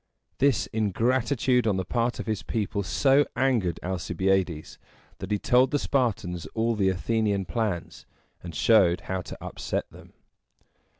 [0.39, 4.79] This ingratitude on the part of his people so angered Alcibiades,
[5.19, 8.07] that he told the Spartans all the Athenian plans,
[8.41, 10.13] and showed how to upset them.